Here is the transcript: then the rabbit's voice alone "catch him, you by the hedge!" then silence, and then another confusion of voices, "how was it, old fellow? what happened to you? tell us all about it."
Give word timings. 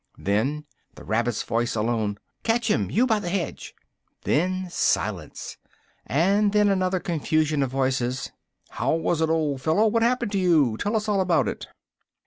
then 0.17 0.65
the 0.95 1.03
rabbit's 1.03 1.43
voice 1.43 1.75
alone 1.75 2.17
"catch 2.41 2.71
him, 2.71 2.89
you 2.89 3.05
by 3.05 3.19
the 3.19 3.29
hedge!" 3.29 3.75
then 4.23 4.67
silence, 4.67 5.57
and 6.07 6.53
then 6.53 6.69
another 6.69 6.99
confusion 6.99 7.61
of 7.61 7.69
voices, 7.69 8.31
"how 8.69 8.95
was 8.95 9.21
it, 9.21 9.29
old 9.29 9.61
fellow? 9.61 9.85
what 9.85 10.01
happened 10.01 10.31
to 10.31 10.39
you? 10.39 10.75
tell 10.77 10.95
us 10.95 11.07
all 11.07 11.21
about 11.21 11.47
it." 11.47 11.67